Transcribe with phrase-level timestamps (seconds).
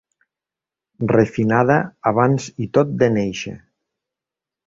[1.11, 1.75] Refinada
[2.13, 3.57] abans i tot de néixer.